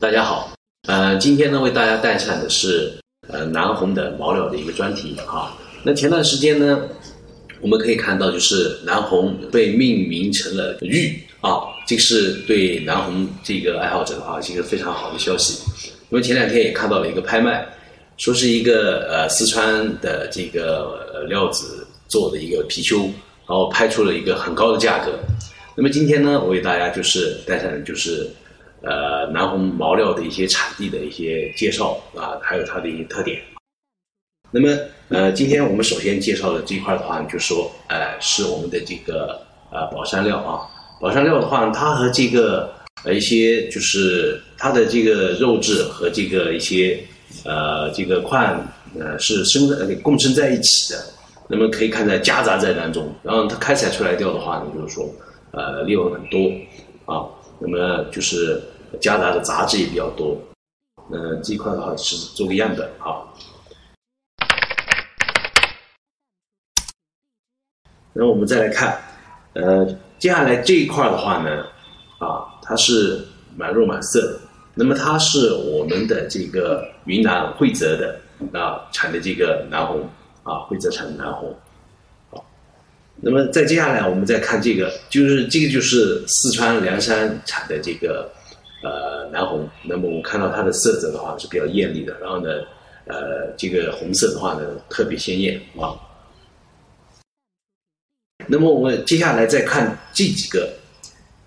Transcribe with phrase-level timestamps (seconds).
[0.00, 0.50] 大家好，
[0.88, 2.90] 呃，今天呢为大家带上的是
[3.28, 5.54] 呃南红的毛料的一个专题啊。
[5.82, 6.80] 那前段时间呢，
[7.60, 15.62] 我们可以看到就是南红被命名成了玉啊，这是对南红这个爱好者的话是一个非常好的消息。
[16.08, 17.62] 因为前两天也看到了一个拍卖，
[18.16, 23.02] 说是一个呃四川的这个料子做的一个貔貅，
[23.46, 25.12] 然后拍出了一个很高的价格。
[25.76, 28.26] 那么今天呢，我为大家就是带上的就是。
[28.82, 33.40] 呃，南红毛料的一些产地的一些介绍啊，还有它的一些特点。
[34.50, 34.68] 那么，
[35.10, 39.40] 呃，今天我们首先介绍的这一块的话，就说，呃，是我们的这个
[39.70, 40.66] 呃宝山料啊。
[41.00, 42.72] 宝山料的话，它和这个
[43.04, 46.98] 呃一些就是它的这个肉质和这个一些
[47.44, 48.42] 呃这个矿
[48.98, 51.04] 呃是生在共生在一起的。
[51.48, 55.08] 那么可以看在夹杂在当中，然后它开采出来料的话呢，就是说
[55.52, 56.50] 呃利润很多
[57.04, 57.28] 啊。
[57.60, 58.58] 那么就是
[59.00, 60.34] 夹杂的杂质也比较多，
[61.12, 63.28] 嗯，这一块的话是做个样本啊。
[68.14, 68.98] 然后我们再来看，
[69.52, 69.84] 呃，
[70.18, 71.64] 接下来这一块的话呢，
[72.18, 73.24] 啊，它是
[73.56, 74.40] 满肉满色，
[74.74, 80.08] 那么它是我们的这个云南惠泽的啊产的这个南红
[80.42, 81.54] 啊，惠泽产的南红。
[83.22, 88.30] 那么再接下来，我们再看这个，就是这个就是四川凉山产的这个
[88.82, 89.68] 呃南红。
[89.84, 92.48] 那么我们看到它的色泽的话是比较艳丽的，然后呢，
[93.04, 95.92] 呃，这个红色的话呢特别鲜艳啊。
[98.46, 100.72] 那么我们接下来再看这几个，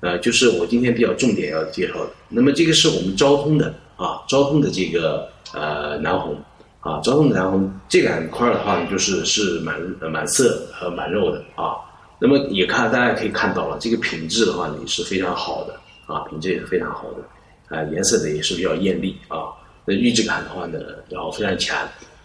[0.00, 2.10] 呃，就是我今天比较重点要介绍的。
[2.28, 6.40] 那么这个是我们昭通的啊，昭通的这个呃南红。
[6.86, 9.74] 啊，昭通南红这两块的话呢，就是是满
[10.08, 11.74] 满色和满肉的啊。
[12.20, 15.74] 那么也看大家可以看到了，这个品质的话呢也是非常好的
[16.06, 19.50] 啊，品质也是非常好的啊，颜色呢也是比较艳丽啊。
[19.84, 20.78] 那玉质感的话呢，
[21.10, 21.76] 然后非常强，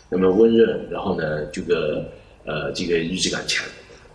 [0.09, 2.05] 那么温润，然后呢这个
[2.45, 3.65] 呃这个玉质感强。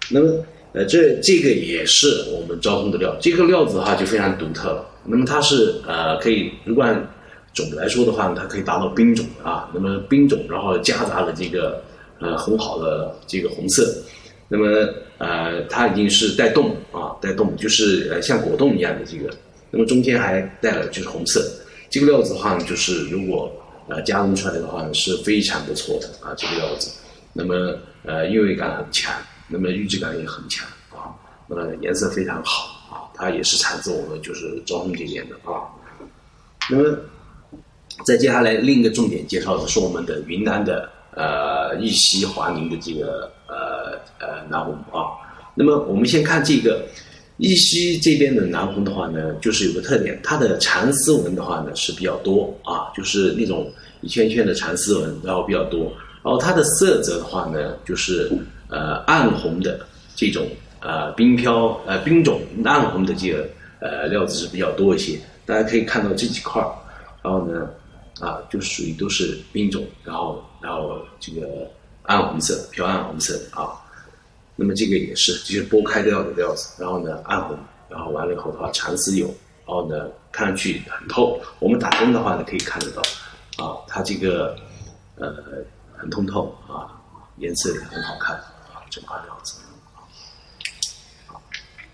[0.09, 0.33] 那么
[0.75, 4.87] 呃这这个也是我们昭通的料，这个料子的话就非常独特了。
[5.05, 6.87] 那么它是呃可以如果
[7.57, 9.69] 种来说的话，它可以达到冰种啊。
[9.75, 11.83] 那么冰种，然后夹杂了这个
[12.21, 13.97] 呃很好的这个红色。
[14.47, 14.67] 那么
[15.19, 19.35] 呃，它已经是带冻啊，带冻就是呃像果冻一样的这个。
[19.71, 21.41] 那么中间还带了就是红色。
[21.91, 23.51] 这个料子的话呢，就是如果
[23.89, 26.35] 呃加工出来的话呢，是非常不错的啊。
[26.37, 26.93] 这个料子，
[27.33, 29.13] 那么呃韵味感很强，
[29.49, 31.11] 那么玉质感也很强啊。
[31.49, 35.65] 那么颜色非常好啊，它也是产自我们就是昭通这边的啊。
[36.71, 36.97] 那么。
[38.07, 45.11] 再接下来另一个重点介绍的是我们的云南的呃玉溪华宁的这个呃呃南红啊。
[45.57, 46.87] 那么我们先看这个
[47.39, 53.69] 玉溪这边的南红的话呢，就是有个特点，它的蚕丝纹的话呢是比较多啊，就是那种
[54.03, 55.93] 一圈圈的蚕丝纹，然后比较多。
[56.23, 58.31] 然后它的色泽的话呢，就是
[58.69, 59.81] 呃暗红的
[60.15, 60.47] 这种
[60.79, 63.49] 呃冰飘呃冰种暗红的这个
[63.81, 65.19] 呃料子是比较多一些。
[65.45, 66.71] 大家可以看到这几块儿，
[67.21, 67.69] 然后呢。
[68.21, 71.71] 啊，就属于都是冰种，然后然后这个
[72.05, 73.77] 暗红色，飘暗红色啊。
[74.55, 77.59] 那么这个也是，就是剥开掉的料子，然后呢暗红，
[77.91, 79.27] 然后完了以后的话蚕丝有，
[79.67, 81.39] 然后呢看上去很透。
[81.59, 83.03] 我们打灯的话呢可以看得到，
[83.63, 84.57] 啊，它这个
[85.17, 85.35] 呃
[85.95, 86.89] 很通透啊，
[87.37, 89.61] 颜色也很好看啊，整块料子。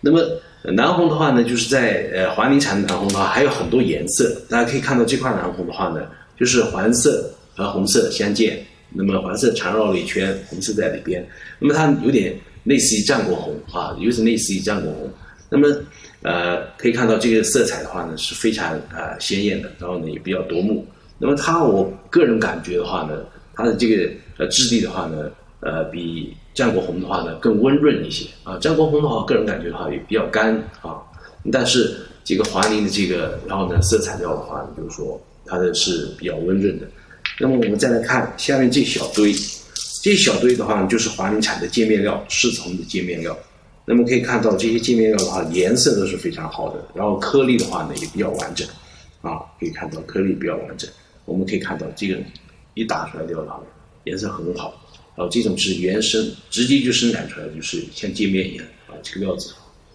[0.04, 0.20] 那么
[0.64, 4.36] 南红的话呢，就是在呃华宁产的南红的话，还有很多颜色。
[4.48, 6.00] 大家可以看到这块南红的话呢，
[6.36, 11.24] 就是黄色和红色相间，那么黄色缠绕了一圈，红色在里边。
[11.60, 15.10] 那么它有点类似于战国红啊，有点类似于战国红。
[15.48, 15.68] 那么
[16.22, 20.84] 呃可以看到这个色彩的话呢是非常啊鲜艳的，然后呢也比较夺目。
[21.18, 23.24] 那么它我个人感觉的话呢，
[23.54, 25.30] 它的这个呃质地的话呢。
[25.62, 28.58] 呃，比战国红的话呢更温润一些啊。
[28.58, 31.00] 战国红的话，个人感觉的话也比较干啊。
[31.52, 36.86] 但是这个华宁的这个，然后呢，色彩料的话，就是说它的是比较温润的。
[37.40, 39.32] 那么我们再来看下面这小堆，
[40.02, 43.36] 这小堆的话呢，就是华宁产的界面料，赤红的界面料。
[43.84, 48.66] 那么可以看到这些界面料的话，颜色都是非常好的，然后颗粒的话呢也比较完整
[49.22, 49.40] 啊。
[49.58, 50.88] 可以看到颗粒比较完整。
[51.24, 52.16] 我们可以看到这个
[52.74, 53.60] 一打出来的话，
[54.04, 54.74] 颜色很好。
[55.16, 59.52] 然后这种是原生，直接就生产出来，就是像界面一样啊，这个料子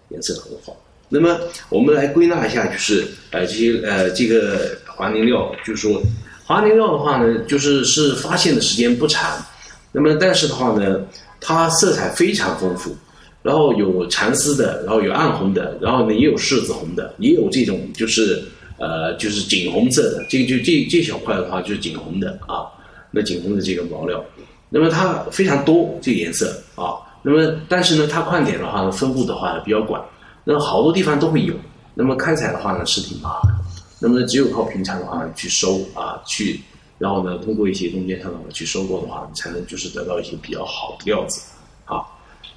[0.09, 0.75] 颜色很好。
[1.09, 6.01] 那么我们来归纳一下，就是呃这些呃这个华宁料，就是说
[6.45, 9.43] 华宁料的话呢，就是是发现的时间不长，
[9.91, 11.01] 那么但是的话呢，
[11.39, 12.95] 它色彩非常丰富，
[13.41, 18.43] 然后有蚕丝的，然后有暗红的，然后呢也有柿子红的，也有这种就是
[18.77, 22.67] 呃，就是锦红色的，这个就这这小块的话就是锦红的啊，
[23.11, 24.23] 那锦红的这个毛料，
[24.69, 30.03] 那么它非常多这个颜色啊，那么但是呢，它矿点的话呢，分布的话呢比较广，
[30.43, 31.53] 那么好多地方都会有，
[31.93, 33.53] 那么开采的话呢是挺麻烦，
[33.99, 36.61] 那么只有靠平常的话呢去收啊去，
[36.97, 41.41] 然后呢通过一些中间商的话去收购的话，才能就是得到一些比较好的料子
[41.85, 42.01] 啊。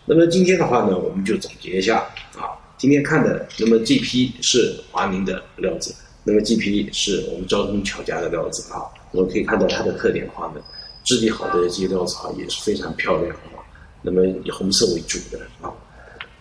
[0.05, 1.99] 那么今天的话呢，我们就总结一下
[2.37, 5.95] 啊，今天看的，那么这批是华宁的料子。
[6.23, 10.61] 那么这批是我们昭通巧家的料子啊，我们可以看到它的特点的话呢，
[11.05, 13.61] 质地好的这些料子啊也是非常漂亮啊。
[14.03, 15.71] 那么以红色为主的啊，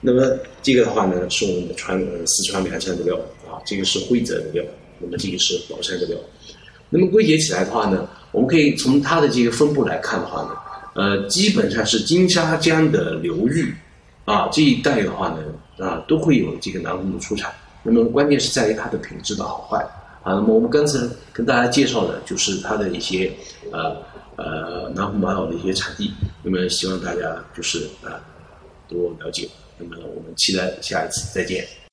[0.01, 4.63] 那么这个的话呢是我们的川四川凉山的料啊，这个是灰泽的料，
[4.99, 6.17] 那么这个是宝山的料。
[6.89, 10.57] 那么归结起来的话呢，我们可以从它的这个分布来看的话呢，
[10.95, 13.73] 呃，基本上是金沙江的流域
[14.25, 17.53] 啊这一带的话呢啊都会有这个南红的出产。
[17.83, 19.77] 那么关键是在于它的品质的好坏
[20.23, 20.33] 啊。
[20.33, 20.99] 那么我们刚才
[21.31, 23.31] 跟大家介绍的就是它的一些
[23.71, 23.95] 呃
[24.39, 26.13] 呃南红玛瑙的一些产地。
[26.43, 28.19] 那么希望大家就是啊
[28.87, 29.49] 多了解。
[29.77, 31.88] 那么我们期待下一次再见。